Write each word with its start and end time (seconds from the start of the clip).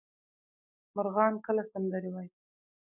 مرغان 0.95 1.33
کله 1.45 1.63
سندرې 1.71 2.09
وايي؟ 2.11 2.31